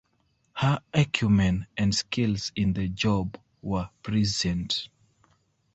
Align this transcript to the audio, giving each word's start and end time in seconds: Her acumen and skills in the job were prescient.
Her 0.53 0.79
acumen 0.95 1.67
and 1.77 1.93
skills 1.93 2.51
in 2.55 2.73
the 2.73 2.87
job 2.87 3.39
were 3.61 3.91
prescient. 4.01 4.89